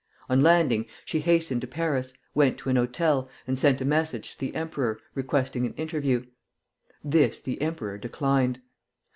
On 0.29 0.41
landing, 0.41 0.87
she 1.05 1.19
hastened 1.19 1.61
to 1.61 1.67
Paris, 1.67 2.15
went 2.33 2.57
to 2.57 2.69
an 2.71 2.75
hotel, 2.75 3.29
and 3.45 3.55
sent 3.59 3.81
a 3.81 3.85
message 3.85 4.31
to 4.31 4.39
the 4.39 4.55
emperor, 4.55 4.97
requesting 5.13 5.63
an 5.67 5.75
interview. 5.75 6.25
This 7.03 7.39
the 7.39 7.61
emperor 7.61 7.99
declined. 7.99 8.61